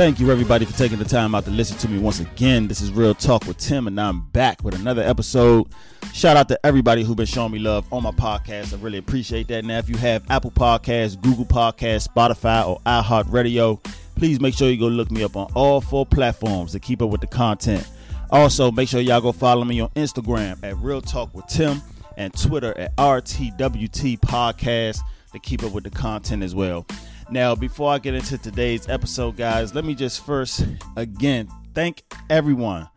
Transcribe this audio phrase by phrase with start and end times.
[0.00, 2.68] Thank you, everybody, for taking the time out to listen to me once again.
[2.68, 5.66] This is Real Talk with Tim, and I'm back with another episode.
[6.14, 8.72] Shout out to everybody who's been showing me love on my podcast.
[8.72, 9.62] I really appreciate that.
[9.62, 13.84] Now, if you have Apple Podcasts, Google Podcasts, Spotify, or iHeartRadio,
[14.16, 17.10] please make sure you go look me up on all four platforms to keep up
[17.10, 17.86] with the content.
[18.30, 21.82] Also, make sure y'all go follow me on Instagram at Real Talk with Tim
[22.16, 25.00] and Twitter at RTWT Podcast
[25.32, 26.86] to keep up with the content as well.
[27.30, 32.88] Now, before I get into today's episode, guys, let me just first again thank everyone.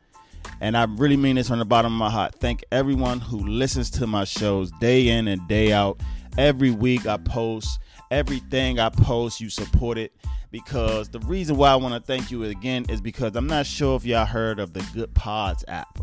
[0.60, 2.36] And I really mean this from the bottom of my heart.
[2.40, 6.02] Thank everyone who listens to my shows day in and day out.
[6.36, 10.14] Every week I post, everything I post, you support it.
[10.50, 13.96] Because the reason why I want to thank you again is because I'm not sure
[13.96, 16.00] if y'all heard of the Goodpods app.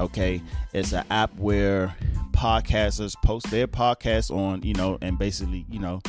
[0.00, 0.40] Okay,
[0.72, 1.94] it's an app where
[2.32, 6.00] podcasters post their podcasts on, you know, and basically, you know,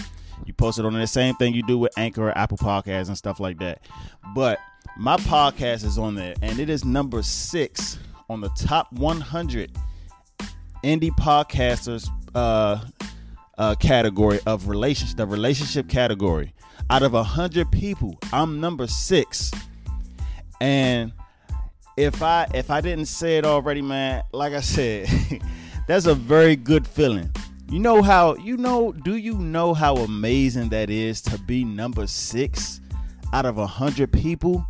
[0.46, 3.18] you post it on the same thing you do with Anchor or Apple Podcasts and
[3.18, 3.82] stuff like that.
[4.36, 4.60] But
[4.98, 7.98] my podcast is on there, and it is number six
[8.30, 9.72] on the top 100
[10.84, 12.84] indie podcasters uh,
[13.58, 16.54] uh, category of relationship, the relationship category.
[16.90, 19.52] Out of a hundred people, I'm number six,
[20.62, 21.12] and
[21.98, 25.10] if I if I didn't say it already, man, like I said,
[25.88, 27.30] that's a very good feeling
[27.70, 28.92] you know how you know?
[28.92, 32.80] Do you know how amazing that is to be number six
[33.34, 34.66] out of a hundred people?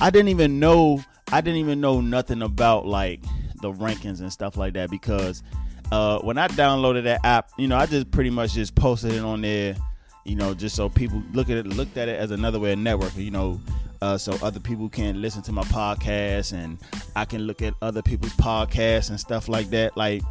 [0.00, 1.02] I didn't even know.
[1.32, 3.22] I didn't even know nothing about like
[3.62, 5.42] the rankings and stuff like that because
[5.90, 9.22] uh, when I downloaded that app, you know, I just pretty much just posted it
[9.22, 9.76] on there,
[10.24, 12.78] you know, just so people look at it, looked at it as another way of
[12.78, 13.60] networking, you know,
[14.02, 16.78] uh, so other people can listen to my podcast and
[17.14, 19.96] I can look at other people's podcasts and stuff like that.
[19.96, 20.22] Like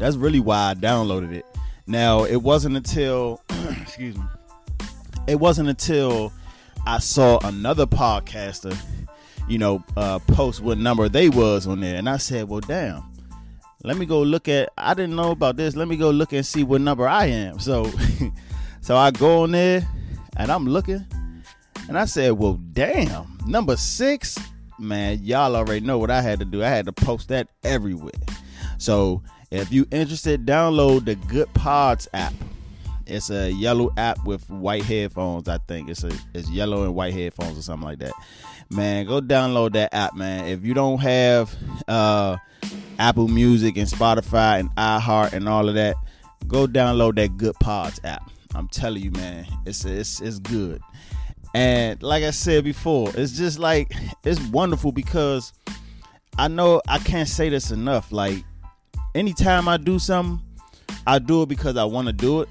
[0.00, 1.44] that's really why I downloaded it.
[1.86, 3.42] Now, it wasn't until,
[3.82, 4.24] excuse me,
[5.28, 6.32] it wasn't until
[6.86, 8.76] I saw another podcaster,
[9.48, 13.02] you know, uh, post what number they was on there, and I said, "Well, damn,
[13.84, 14.70] let me go look at.
[14.78, 15.76] I didn't know about this.
[15.76, 17.90] Let me go look and see what number I am." So,
[18.80, 19.86] so I go on there,
[20.36, 21.04] and I'm looking,
[21.88, 24.38] and I said, "Well, damn, number six,
[24.78, 26.64] man, y'all already know what I had to do.
[26.64, 28.12] I had to post that everywhere."
[28.78, 32.32] So if you interested, download the Goodpods app.
[33.06, 35.48] It's a yellow app with white headphones.
[35.48, 38.12] I think it's a it's yellow and white headphones or something like that.
[38.70, 40.46] Man, go download that app, man.
[40.46, 41.52] If you don't have
[41.88, 42.36] uh,
[43.00, 45.96] Apple Music and Spotify and iHeart and all of that,
[46.46, 48.30] go download that Goodpods app.
[48.54, 50.80] I'm telling you, man, it's it's it's good.
[51.52, 53.92] And like I said before, it's just like
[54.24, 55.52] it's wonderful because
[56.38, 58.12] I know I can't say this enough.
[58.12, 58.44] Like
[59.14, 60.44] anytime I do something,
[61.06, 62.48] I do it because I want to do it.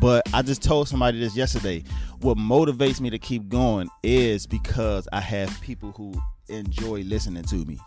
[0.00, 1.84] But I just told somebody this yesterday.
[2.20, 6.14] What motivates me to keep going is because I have people who
[6.48, 7.78] enjoy listening to me.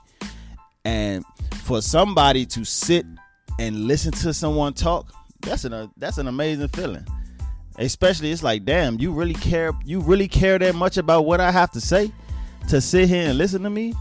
[0.86, 1.26] And
[1.64, 3.06] for somebody to sit
[3.60, 5.12] and listen to someone talk,
[5.42, 7.06] that's an that's an amazing feeling.
[7.78, 11.52] Especially it's like, damn, you really care you really care that much about what I
[11.52, 12.12] have to say
[12.70, 13.94] to sit here and listen to me?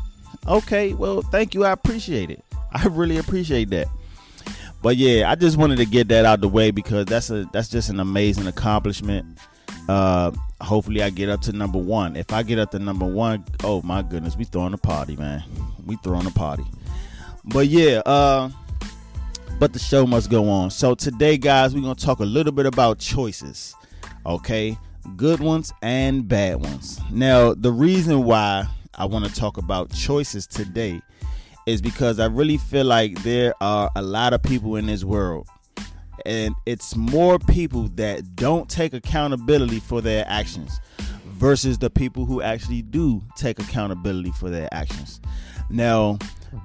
[0.47, 1.64] Okay, well, thank you.
[1.64, 2.44] I appreciate it.
[2.72, 3.88] I really appreciate that.
[4.80, 7.68] But yeah, I just wanted to get that out the way because that's a that's
[7.68, 9.38] just an amazing accomplishment.
[9.88, 10.30] Uh,
[10.60, 12.14] hopefully, I get up to number one.
[12.14, 15.42] If I get up to number one, oh my goodness, we throwing a party, man.
[15.84, 16.64] We throwing a party.
[17.44, 18.50] But yeah, uh,
[19.58, 20.70] but the show must go on.
[20.70, 23.75] So today, guys, we're gonna talk a little bit about choices.
[24.25, 24.78] Okay,
[25.16, 27.00] good ones and bad ones.
[27.10, 31.00] Now, the reason why I want to talk about choices today
[31.69, 35.47] is because I really feel like there are a lot of people in this world,
[36.25, 40.81] and it's more people that don't take accountability for their actions
[41.26, 45.20] versus the people who actually do take accountability for their actions.
[45.69, 46.19] Now,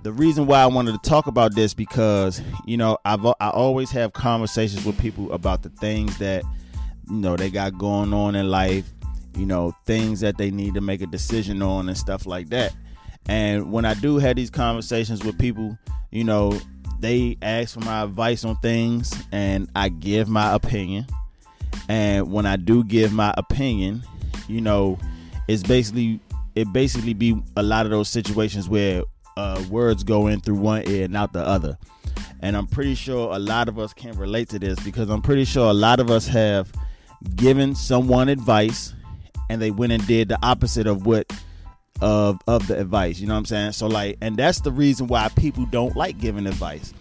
[0.03, 3.91] the reason why I wanted to talk about this because you know I've I always
[3.91, 6.43] have conversations with people about the things that
[7.09, 8.89] you know they got going on in life,
[9.35, 12.73] you know things that they need to make a decision on and stuff like that.
[13.27, 15.77] And when I do have these conversations with people,
[16.11, 16.59] you know,
[16.99, 21.05] they ask for my advice on things and I give my opinion.
[21.89, 24.03] And when I do give my opinion,
[24.47, 24.97] you know,
[25.47, 26.19] it's basically
[26.55, 29.03] it basically be a lot of those situations where
[29.37, 31.77] uh, words go in through one ear and out the other.
[32.41, 35.45] And I'm pretty sure a lot of us can relate to this because I'm pretty
[35.45, 36.71] sure a lot of us have
[37.35, 38.93] given someone advice
[39.49, 41.31] and they went and did the opposite of what
[42.03, 43.19] of of the advice.
[43.19, 43.71] You know what I'm saying?
[43.71, 46.93] So like, and that's the reason why people don't like giving advice.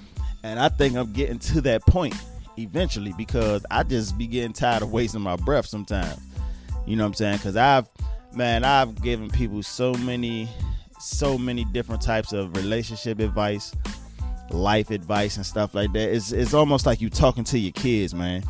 [0.45, 2.15] And I think I'm getting to that point
[2.57, 6.21] eventually because I just be getting tired of wasting my breath sometimes.
[6.87, 7.37] You know what I'm saying?
[7.39, 7.89] Because I've
[8.33, 10.49] man, I've given people so many,
[11.01, 13.75] so many different types of relationship advice,
[14.51, 16.15] life advice, and stuff like that.
[16.15, 18.45] It's it's almost like you talking to your kids, man.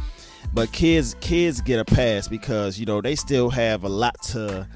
[0.52, 4.68] But kids kids get a pass because you know they still have a lot to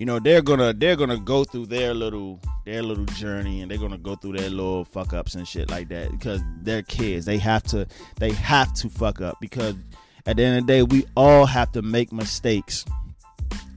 [0.00, 3.76] you know they're gonna they're gonna go through their little their little journey and they're
[3.76, 7.26] gonna go through their little fuck ups and shit like that because they're kids.
[7.26, 7.86] They have to
[8.18, 9.74] they have to fuck up because
[10.24, 12.86] at the end of the day we all have to make mistakes.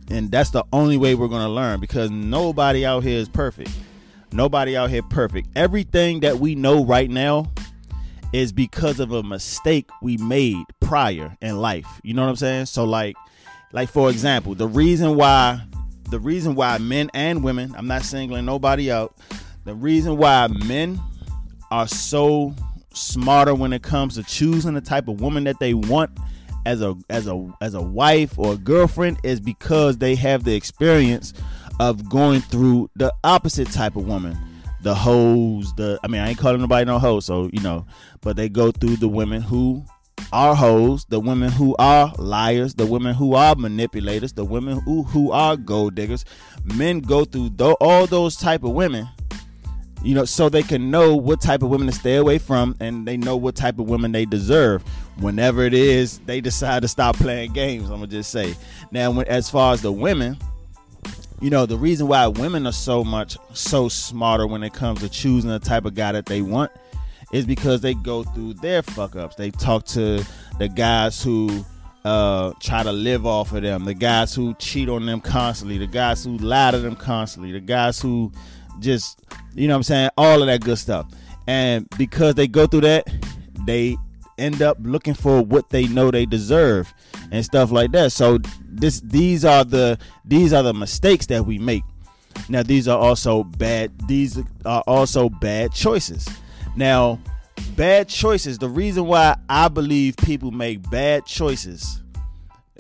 [0.10, 3.72] And that's the only way we're gonna learn because nobody out here is perfect.
[4.32, 5.50] Nobody out here perfect.
[5.58, 7.52] Everything that we know right now
[8.32, 12.00] is because of a mistake we made prior in life.
[12.02, 12.68] You know what i'm saying?
[12.68, 13.18] So like
[13.74, 15.62] like for example the reason why
[16.14, 19.18] the reason why men and women, I'm not singling nobody out,
[19.66, 21.02] the reason why men
[21.72, 22.54] are so
[22.94, 26.12] smarter when it comes to choosing the type of woman that they want
[26.68, 30.54] as a as a as a wife or a girlfriend is because they have the
[30.54, 31.34] experience
[31.80, 34.38] of going through the opposite type of woman.
[34.82, 37.88] The hoes the i mean i ain't calling nobody no hoe so you know
[38.22, 39.84] but they go through the women who
[40.32, 45.04] are hoes, the women who are liars, the women who are manipulators, the women who,
[45.04, 46.26] who are gold diggers.
[46.64, 49.08] Men go through th- all those type of women,
[50.04, 53.08] you know, so they can know what type of women to stay away from, and
[53.08, 54.82] they know what type of women they deserve.
[55.18, 57.90] Whenever it is, they decide to stop playing games.
[57.90, 58.56] I'm gonna just say.
[58.92, 60.38] Now, when, as far as the women,
[61.42, 65.10] you know, the reason why women are so much so smarter when it comes to
[65.10, 66.72] choosing the type of guy that they want
[67.34, 69.36] is because they go through their fuck ups.
[69.36, 70.24] They talk to
[70.60, 71.66] the guys who
[72.06, 75.88] uh, try to live off of them, the guys who cheat on them constantly, the
[75.88, 78.32] guys who lie to them constantly, the guys who
[78.80, 79.24] just,
[79.56, 81.08] you know what I'm saying, all of that good stuff.
[81.48, 83.10] And because they go through that,
[83.66, 83.98] they
[84.38, 86.94] end up looking for what they know they deserve
[87.32, 88.12] and stuff like that.
[88.12, 91.84] So this these are the these are the mistakes that we make.
[92.50, 96.28] Now these are also bad these are also bad choices.
[96.76, 97.20] Now,
[97.76, 102.02] bad choices, the reason why I believe people make bad choices,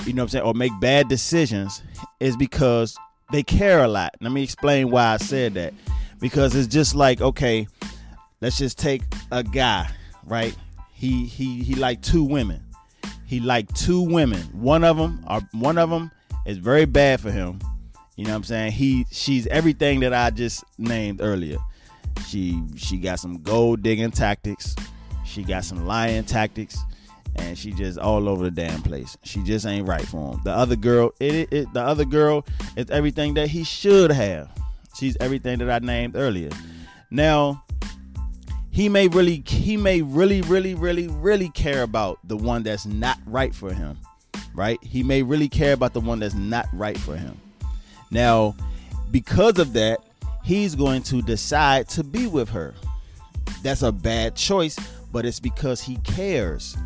[0.05, 1.83] you know what I'm saying, or make bad decisions
[2.19, 2.97] is because
[3.31, 4.15] they care a lot.
[4.21, 5.73] Let me explain why I said that.
[6.19, 7.67] Because it's just like, okay,
[8.41, 9.01] let's just take
[9.31, 9.89] a guy,
[10.25, 10.55] right?
[10.93, 12.63] He he he like two women.
[13.25, 14.41] He like two women.
[14.53, 16.11] One of them are uh, one of them
[16.45, 17.59] is very bad for him.
[18.15, 18.71] You know what I'm saying?
[18.73, 21.57] He she's everything that I just named earlier.
[22.27, 24.75] She she got some gold digging tactics.
[25.25, 26.77] She got some lying tactics,
[27.36, 29.18] and she just all over the damn place.
[29.24, 30.42] She just ain't right for him.
[30.44, 32.45] The other girl, it, it, it the other girl
[32.75, 34.50] is everything that he should have.
[34.95, 36.50] She's everything that I named earlier.
[37.10, 37.63] Now,
[38.74, 43.20] he may really he may really really really really care about the one that's not
[43.27, 43.98] right for him
[44.55, 47.39] right he may really care about the one that's not right for him
[48.10, 48.55] now
[49.12, 50.00] because of that
[50.43, 52.73] he's going to decide to be with her.
[53.62, 54.77] That's a bad choice,
[55.12, 56.77] but it's because he cares.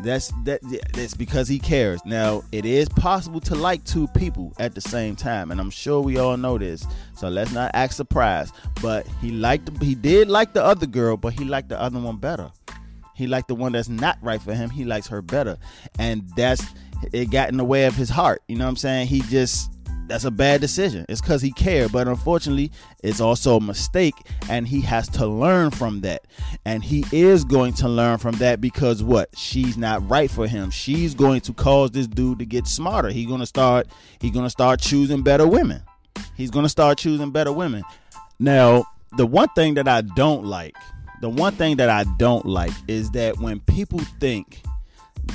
[0.00, 0.60] That's that
[0.92, 2.00] that's because he cares.
[2.04, 6.00] Now, it is possible to like two people at the same time, and I'm sure
[6.00, 6.86] we all know this.
[7.14, 8.54] So let's not act surprised.
[8.80, 12.18] But he liked he did like the other girl, but he liked the other one
[12.18, 12.52] better.
[13.14, 14.70] He liked the one that's not right for him.
[14.70, 15.58] He likes her better.
[15.98, 16.64] And that's
[17.12, 18.42] it got in the way of his heart.
[18.46, 19.08] You know what I'm saying?
[19.08, 19.72] He just
[20.08, 21.06] that's a bad decision.
[21.08, 22.72] It's because he cared, but unfortunately,
[23.02, 24.14] it's also a mistake,
[24.48, 26.22] and he has to learn from that.
[26.64, 29.36] And he is going to learn from that because what?
[29.36, 30.70] She's not right for him.
[30.70, 33.10] She's going to cause this dude to get smarter.
[33.10, 33.86] He's gonna start.
[34.20, 35.82] He's gonna start choosing better women.
[36.36, 37.82] He's gonna start choosing better women.
[38.38, 38.84] Now,
[39.16, 40.76] the one thing that I don't like,
[41.20, 44.62] the one thing that I don't like is that when people think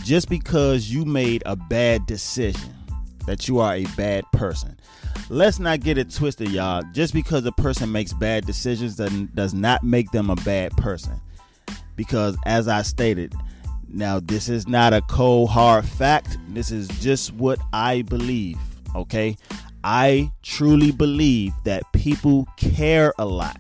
[0.04, 2.74] just because you made a bad decision
[3.26, 4.78] that you are a bad person.
[5.30, 6.84] Let's not get it twisted, y'all.
[6.94, 11.20] Just because a person makes bad decisions does not make them a bad person.
[11.96, 13.34] Because as I stated,
[13.88, 16.38] now this is not a cold hard fact.
[16.50, 18.58] This is just what I believe,
[18.96, 19.38] okay?
[19.84, 23.58] I truly believe that people care a lot.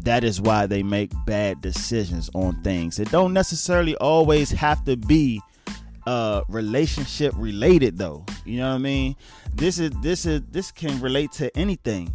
[0.00, 3.00] That is why they make bad decisions on things.
[3.00, 5.42] It don't necessarily always have to be
[6.06, 8.24] uh relationship related though.
[8.44, 9.16] You know what I mean?
[9.54, 12.12] This is this is this can relate to anything.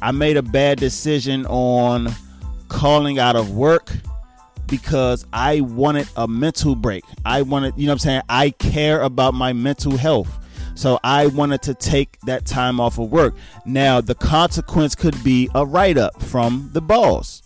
[0.00, 2.08] I made a bad decision on
[2.68, 3.90] calling out of work
[4.66, 7.04] because I wanted a mental break.
[7.24, 8.22] I wanted, you know what I'm saying?
[8.28, 10.40] I care about my mental health.
[10.74, 13.36] So I wanted to take that time off of work.
[13.64, 17.42] Now, the consequence could be a write up from the boss.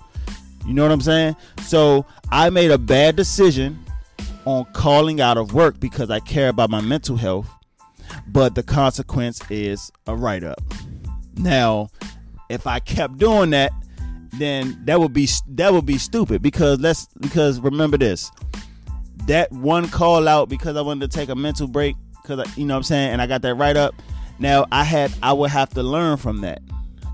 [0.66, 1.36] You know what I'm saying?
[1.62, 3.84] So I made a bad decision
[4.48, 7.46] on calling out of work because I care about my mental health.
[8.26, 10.62] but the consequence is a write up.
[11.36, 11.90] Now,
[12.48, 13.72] if I kept doing that,
[14.32, 18.30] then that would be that would be stupid because let's because remember this
[19.26, 22.74] that one call out because I wanted to take a mental break because you know
[22.74, 23.94] what I'm saying and I got that write up.
[24.38, 26.62] Now I had I would have to learn from that.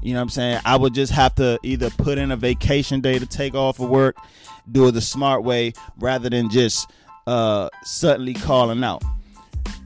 [0.02, 0.60] You know what I'm saying?
[0.64, 3.88] I would just have to either put in a vacation day to take off of
[3.88, 4.16] work,
[4.70, 6.90] do it the smart way rather than just
[7.26, 9.02] uh suddenly calling out.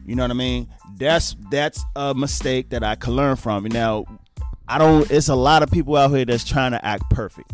[0.07, 0.69] You know what I mean?
[0.97, 3.65] That's that's a mistake that I can learn from.
[3.65, 4.05] Now,
[4.67, 7.53] I don't it's a lot of people out here that's trying to act perfect.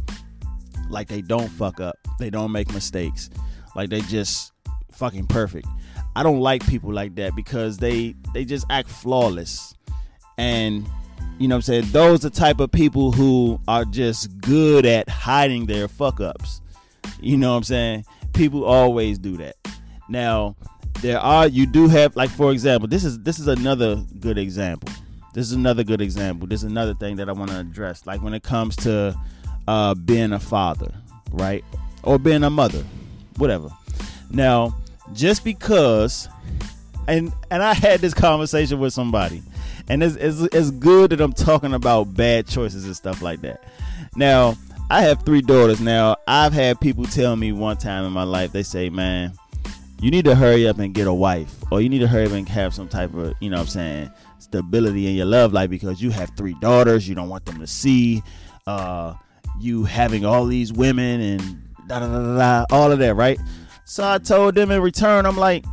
[0.88, 1.96] Like they don't fuck up.
[2.18, 3.30] They don't make mistakes.
[3.74, 4.52] Like they just
[4.92, 5.66] fucking perfect.
[6.16, 9.74] I don't like people like that because they they just act flawless.
[10.38, 10.88] And
[11.38, 11.84] you know what I'm saying?
[11.90, 16.60] Those are the type of people who are just good at hiding their fuck ups.
[17.20, 18.04] You know what I'm saying?
[18.32, 19.56] People always do that.
[20.08, 20.56] Now,
[21.00, 24.92] there are you do have like for example, this is this is another good example.
[25.32, 26.46] This is another good example.
[26.46, 28.06] This is another thing that I want to address.
[28.06, 29.18] Like when it comes to
[29.66, 30.92] uh being a father,
[31.32, 31.64] right?
[32.02, 32.84] Or being a mother,
[33.36, 33.70] whatever.
[34.30, 34.76] Now,
[35.12, 36.28] just because
[37.08, 39.42] and and I had this conversation with somebody
[39.88, 43.62] and it's, it's, it's good that I'm talking about bad choices and stuff like that.
[44.16, 44.56] Now,
[44.90, 45.80] I have three daughters.
[45.80, 49.32] Now, I've had people tell me one time in my life, they say, man,
[50.04, 52.32] you need to hurry up and get a wife, or you need to hurry up
[52.32, 55.70] and have some type of, you know what I'm saying, stability in your love life
[55.70, 57.08] because you have three daughters.
[57.08, 58.22] You don't want them to see
[58.66, 59.14] uh,
[59.58, 63.40] you having all these women and da da da da, all of that, right?
[63.86, 65.64] So I told them in return, I'm like,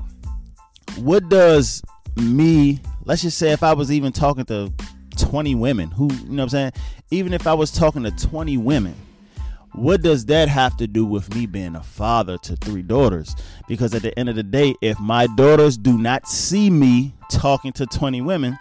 [0.96, 1.82] what does
[2.16, 4.72] me let's just say if I was even talking to
[5.18, 6.72] 20 women, who, you know what I'm saying?
[7.12, 8.96] Even if I was talking to 20 women,
[9.74, 13.36] what does that have to do with me being a father to three daughters?
[13.68, 17.72] Because at the end of the day, if my daughters do not see me talking
[17.74, 18.58] to 20 women,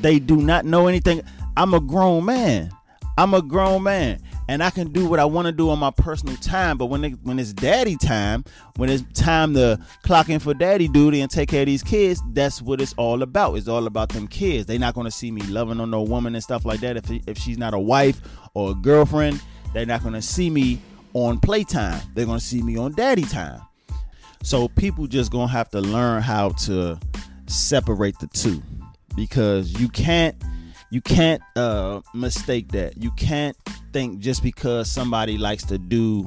[0.00, 1.22] they do not know anything.
[1.56, 2.70] I'm a grown man.
[3.18, 5.90] I'm a grown man and I can do what I want to do on my
[5.90, 6.76] personal time.
[6.76, 8.44] But when it, when it's daddy time,
[8.76, 12.22] when it's time to clock in for daddy duty and take care of these kids,
[12.32, 13.54] that's what it's all about.
[13.54, 14.66] It's all about them kids.
[14.66, 16.96] They're not going to see me loving on no woman and stuff like that.
[16.96, 18.20] If if she's not a wife
[18.54, 19.40] or a girlfriend,
[19.72, 20.80] they're not going to see me
[21.14, 22.00] on playtime.
[22.14, 23.60] They're going to see me on daddy time.
[24.42, 26.98] So people just going to have to learn how to
[27.46, 28.62] separate the two
[29.14, 30.36] because you can't
[30.90, 32.98] you can't uh, mistake that.
[32.98, 33.56] You can't
[33.92, 36.26] think just because somebody likes to do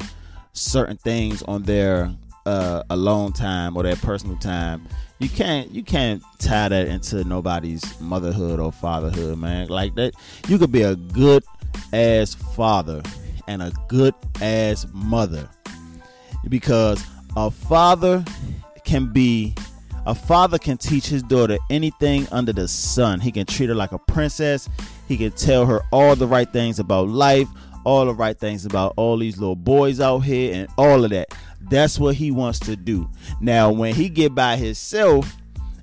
[0.53, 2.11] certain things on their
[2.45, 4.87] uh, alone time or their personal time,
[5.19, 9.67] you can't you can't tie that into nobody's motherhood or fatherhood, man.
[9.67, 10.13] Like that,
[10.47, 11.43] you could be a good
[11.93, 13.03] ass father
[13.47, 15.49] and a good ass mother
[16.49, 17.03] because
[17.35, 18.23] a father
[18.83, 19.55] can be
[20.05, 23.19] a father can teach his daughter anything under the sun.
[23.19, 24.69] He can treat her like a princess.
[25.07, 27.47] He can tell her all the right things about life,
[27.85, 31.33] all the right things about all these little boys out here and all of that.
[31.59, 33.09] That's what he wants to do.
[33.41, 35.35] Now, when he get by himself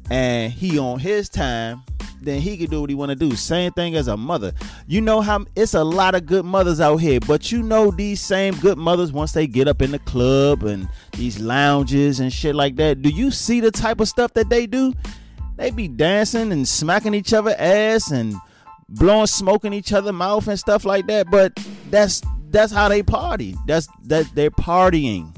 [0.08, 1.82] and he on his time,
[2.24, 3.34] then he can do what he want to do.
[3.36, 4.52] Same thing as a mother.
[4.86, 8.20] You know how it's a lot of good mothers out here, but you know these
[8.20, 12.54] same good mothers once they get up in the club and these lounges and shit
[12.54, 13.02] like that.
[13.02, 14.94] Do you see the type of stuff that they do?
[15.56, 18.34] They be dancing and smacking each other ass and
[18.88, 21.30] blowing smoke in each other mouth and stuff like that.
[21.30, 21.52] But
[21.90, 23.56] that's that's how they party.
[23.66, 25.34] That's that they're partying.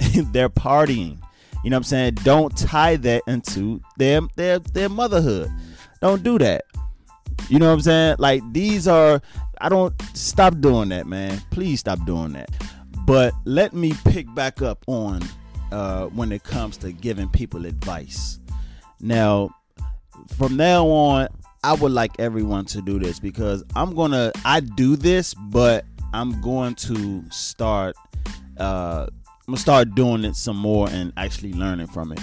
[0.32, 1.20] they're partying.
[1.62, 2.14] You know what I'm saying?
[2.22, 5.50] Don't tie that into their their their motherhood.
[6.00, 6.64] Don't do that.
[7.48, 8.16] You know what I'm saying?
[8.18, 9.20] Like these are
[9.60, 11.40] I don't stop doing that, man.
[11.50, 12.50] Please stop doing that.
[13.06, 15.22] But let me pick back up on
[15.72, 18.38] uh, when it comes to giving people advice.
[19.00, 19.50] Now,
[20.36, 21.28] from now on,
[21.62, 26.40] I would like everyone to do this because I'm gonna I do this, but I'm
[26.40, 27.96] going to start
[28.58, 32.20] uh I'm gonna start doing it some more and actually learning from it.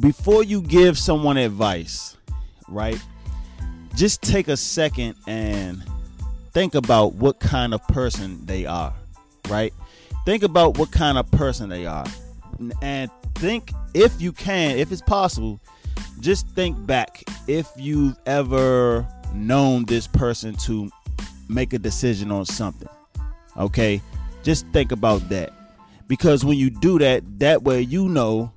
[0.00, 2.16] Before you give someone advice,
[2.68, 3.00] right?
[3.94, 5.82] Just take a second and
[6.52, 8.92] think about what kind of person they are,
[9.48, 9.72] right?
[10.24, 12.06] Think about what kind of person they are.
[12.80, 15.60] And think, if you can, if it's possible,
[16.20, 20.90] just think back if you've ever known this person to
[21.48, 22.88] make a decision on something.
[23.56, 24.00] Okay?
[24.42, 25.52] Just think about that.
[26.06, 28.52] Because when you do that, that way you know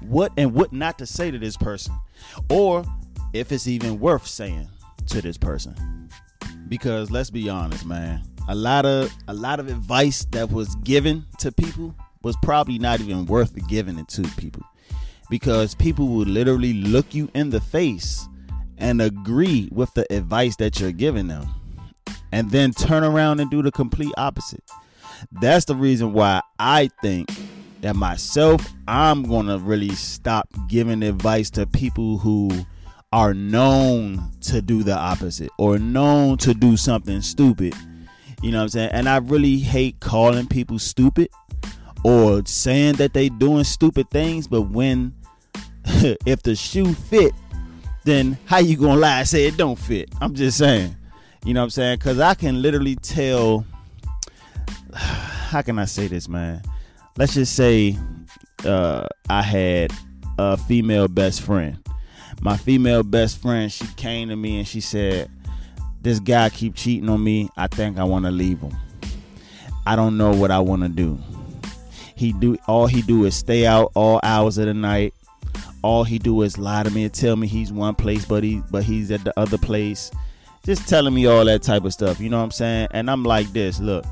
[0.00, 1.94] what and what not to say to this person.
[2.48, 2.84] Or
[3.32, 4.68] if it's even worth saying
[5.06, 5.74] to this person.
[6.68, 11.24] Because let's be honest, man, a lot of a lot of advice that was given
[11.38, 14.62] to people was probably not even worth giving it to people.
[15.30, 18.28] because people will literally look you in the face
[18.76, 21.48] and agree with the advice that you're giving them
[22.32, 24.62] and then turn around and do the complete opposite.
[25.40, 27.30] That's the reason why I think
[27.80, 32.50] that myself, I'm going to really stop giving advice to people who
[33.12, 37.74] are known to do the opposite or known to do something stupid.
[38.42, 38.90] You know what I'm saying?
[38.92, 41.28] And I really hate calling people stupid
[42.02, 45.14] or saying that they doing stupid things, but when
[45.84, 47.32] if the shoe fit,
[48.04, 50.08] then how you gonna lie and say it don't fit?
[50.20, 50.96] I'm just saying.
[51.44, 51.98] You know what I'm saying?
[51.98, 53.66] Cause I can literally tell
[54.94, 56.62] how can I say this, man?
[57.18, 57.96] Let's just say
[58.64, 59.92] uh, I had
[60.38, 61.81] a female best friend
[62.42, 65.30] my female best friend, she came to me and she said,
[66.02, 67.48] "This guy keep cheating on me.
[67.56, 68.76] I think I want to leave him.
[69.86, 71.18] I don't know what I want to do.
[72.16, 75.14] He do all he do is stay out all hours of the night.
[75.82, 78.60] All he do is lie to me and tell me he's one place, but he
[78.72, 80.10] but he's at the other place.
[80.64, 82.18] Just telling me all that type of stuff.
[82.18, 82.88] You know what I'm saying?
[82.90, 84.04] And I'm like this, look,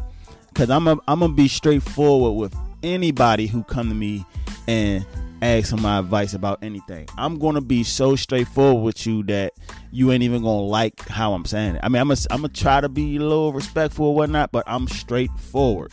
[0.48, 4.24] because I'm a, I'm gonna be straightforward with anybody who come to me
[4.68, 5.04] and
[5.42, 7.08] ask for my advice about anything.
[7.16, 9.52] I'm gonna be so straightforward with you that
[9.90, 11.80] you ain't even gonna like how I'm saying it.
[11.82, 14.88] I mean, I'm gonna I'm try to be a little respectful or whatnot, but I'm
[14.88, 15.92] straightforward.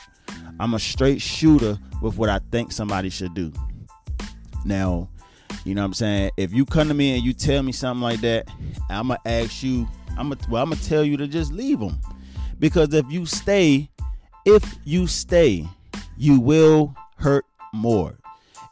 [0.59, 3.51] I'm a straight shooter with what I think somebody should do.
[4.65, 5.09] Now,
[5.63, 6.31] you know what I'm saying?
[6.37, 8.49] If you come to me and you tell me something like that,
[8.89, 9.87] I'm gonna ask you.
[10.17, 11.99] I'm gonna well, I'm gonna tell you to just leave them,
[12.59, 13.89] because if you stay,
[14.45, 15.67] if you stay,
[16.17, 18.17] you will hurt more.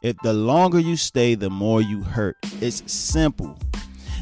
[0.06, 2.38] If the longer you stay, the more you hurt.
[2.62, 3.58] It's simple.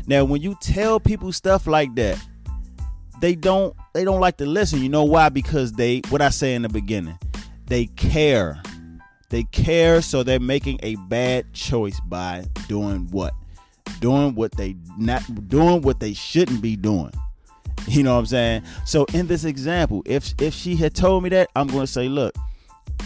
[0.08, 2.18] Now, when you tell people stuff like that,
[3.20, 4.82] they don't they don't like to listen.
[4.82, 5.28] You know why?
[5.28, 7.20] Because they what I say in the beginning,
[7.66, 8.64] they care.
[9.30, 13.34] They care, so they're making a bad choice by doing what?
[14.00, 17.12] Doing what they not doing what they shouldn't be doing.
[17.90, 18.64] You know what I'm saying?
[18.86, 22.08] So in this example, if if she had told me that, I'm going to say,
[22.08, 22.34] look,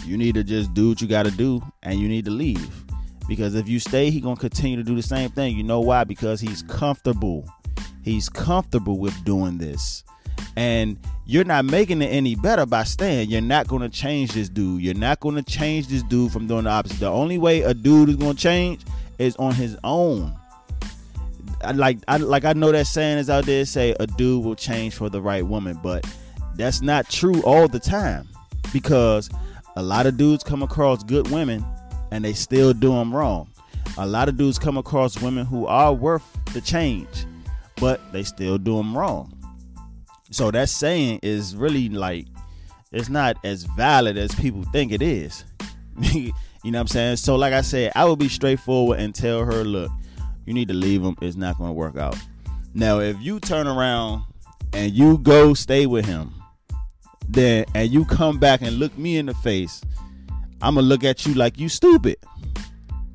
[0.08, 2.84] you need to just do what you got to do and you need to leave.
[3.28, 5.56] Because if you stay he gonna continue to do the same thing.
[5.56, 6.04] You know why?
[6.04, 7.46] Because he's comfortable.
[8.02, 10.02] He's comfortable with doing this.
[10.56, 13.28] And you're not making it any better by staying.
[13.28, 14.80] You're not gonna change this dude.
[14.80, 17.00] You're not gonna change this dude from doing the opposite.
[17.00, 18.80] The only way a dude is gonna change
[19.18, 20.34] is on his own.
[21.62, 24.54] I like I like I know that saying is out there say a dude will
[24.54, 26.06] change for the right woman, but
[26.54, 28.26] that's not true all the time.
[28.72, 29.28] Because
[29.78, 31.64] a lot of dudes come across good women
[32.10, 33.48] and they still do them wrong.
[33.96, 37.26] A lot of dudes come across women who are worth the change,
[37.76, 39.32] but they still do them wrong.
[40.32, 42.26] So that saying is really like
[42.90, 45.44] it's not as valid as people think it is.
[46.12, 46.32] you
[46.64, 47.16] know what I'm saying?
[47.18, 49.92] So like I said, I would be straightforward and tell her, look,
[50.44, 51.14] you need to leave him.
[51.22, 52.16] It's not going to work out.
[52.74, 54.24] Now, if you turn around
[54.72, 56.37] and you go stay with him
[57.28, 59.82] then and you come back and look me in the face,
[60.62, 62.16] I'm gonna look at you like you stupid.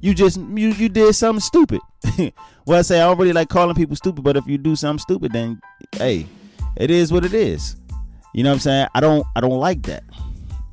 [0.01, 1.81] You just you you did something stupid.
[2.65, 4.99] well, I say I don't really like calling people stupid, but if you do something
[4.99, 5.61] stupid, then
[5.93, 6.25] hey,
[6.75, 7.75] it is what it is.
[8.33, 8.87] You know what I'm saying?
[8.95, 10.03] I don't I don't like that.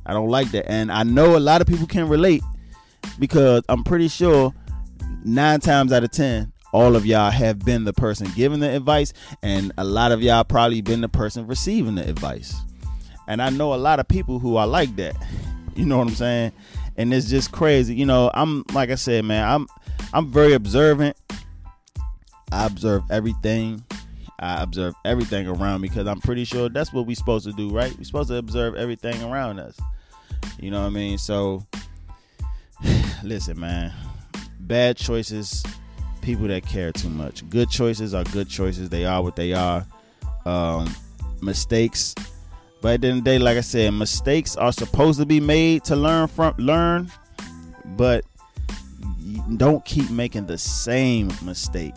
[0.05, 2.43] I don't like that, and I know a lot of people can relate
[3.19, 4.53] because I'm pretty sure
[5.23, 9.13] nine times out of ten, all of y'all have been the person giving the advice,
[9.43, 12.55] and a lot of y'all probably been the person receiving the advice.
[13.31, 15.15] And I know a lot of people who are like that.
[15.73, 16.51] You know what I'm saying?
[16.97, 17.95] And it's just crazy.
[17.95, 19.67] You know, I'm like I said, man, I'm
[20.11, 21.15] I'm very observant.
[22.51, 23.85] I observe everything.
[24.37, 27.69] I observe everything around me because I'm pretty sure that's what we're supposed to do,
[27.69, 27.97] right?
[27.97, 29.79] We're supposed to observe everything around us.
[30.59, 31.17] You know what I mean?
[31.17, 31.65] So
[33.23, 33.93] listen, man.
[34.59, 35.63] Bad choices,
[36.19, 37.49] people that care too much.
[37.49, 38.89] Good choices are good choices.
[38.89, 39.87] They are what they are.
[40.45, 40.93] Um,
[41.41, 42.13] mistakes
[42.81, 45.39] but at the end of the day, like I said, mistakes are supposed to be
[45.39, 47.11] made to learn from learn,
[47.85, 48.25] but
[49.57, 51.95] don't keep making the same mistake.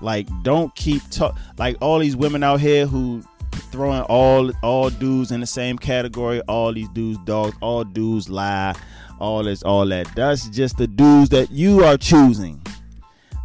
[0.00, 3.22] Like don't keep talk like all these women out here who
[3.70, 6.40] throwing all all dudes in the same category.
[6.42, 7.56] All these dudes dogs.
[7.60, 8.74] All dudes lie.
[9.18, 10.12] All this, all that.
[10.16, 12.60] That's just the dudes that you are choosing.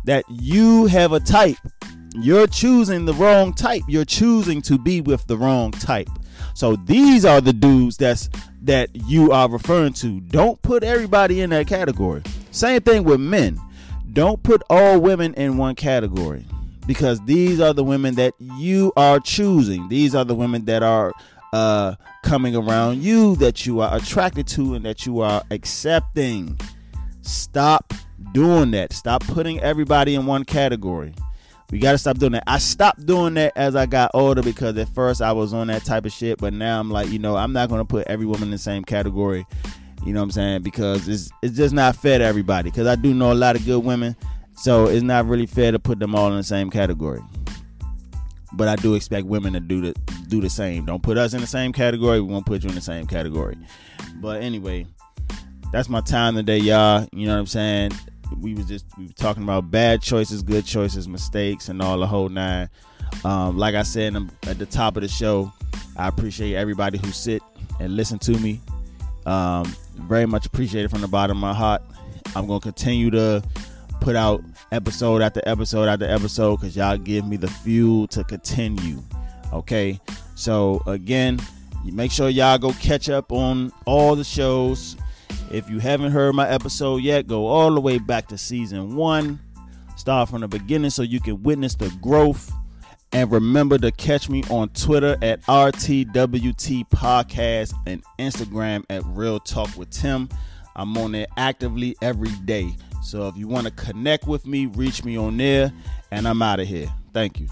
[0.06, 1.58] That you have a type.
[2.16, 3.84] You're choosing the wrong type.
[3.88, 6.10] You're choosing to be with the wrong type.
[6.58, 8.32] So these are the dudes that's
[8.64, 10.20] that you are referring to.
[10.22, 12.24] Don't put everybody in that category.
[12.50, 13.62] Same thing with men.
[14.12, 16.48] Don't put all women in one category
[16.88, 19.88] because these are the women that you are choosing.
[19.88, 21.14] These are the women that are
[21.54, 21.94] uh,
[22.24, 26.60] coming around you that you are attracted to and that you are accepting.
[27.22, 27.94] Stop
[28.32, 28.94] doing that.
[28.94, 31.14] Stop putting everybody in one category.
[31.72, 32.44] We got to stop doing that.
[32.48, 35.84] I stopped doing that as I got older because at first I was on that
[35.84, 38.44] type of shit, but now I'm like, you know, I'm not to put every woman
[38.44, 39.46] in the same category.
[40.06, 40.62] You know what I'm saying?
[40.62, 42.70] Because it's it's just not fair to everybody.
[42.70, 44.16] Because I do know a lot of good women,
[44.54, 47.20] so it's not really fair to put them all in the same category.
[48.54, 49.94] But I do expect women to do the
[50.30, 50.86] do the same.
[50.86, 52.22] Don't put us in the same category.
[52.22, 53.58] We won't put you in the same category.
[54.22, 54.86] But anyway,
[55.74, 57.06] that's my time today, y'all.
[57.12, 57.92] You know what I'm saying?
[58.36, 62.08] We was just we were talking about bad choices, good choices, mistakes, and all the
[62.08, 62.70] whole nine.
[63.24, 64.16] Um, like I said
[64.48, 65.52] at the top of the show,
[65.96, 67.42] I appreciate everybody who sit
[67.80, 68.62] and listen to me.
[69.26, 71.82] Um, very much appreciated from the bottom of my heart.
[72.36, 73.44] I'm gonna continue to
[74.00, 79.02] put out episode after episode after episode because y'all give me the fuel to continue.
[79.54, 80.00] Okay,
[80.36, 81.40] so again,
[81.86, 84.98] make sure y'all go catch up on all the shows
[85.52, 89.40] if you haven't heard my episode yet, go all the way back to season one.
[89.96, 92.52] Start from the beginning so you can witness the growth.
[93.14, 99.76] And remember to catch me on Twitter at RTWT Podcast and Instagram at Real Talk
[99.78, 100.30] with Tim.
[100.76, 102.76] I'm on there actively every day.
[103.02, 105.72] So if you want to connect with me, reach me on there.
[106.12, 106.88] And I'm out of here.
[107.14, 107.48] Thank you.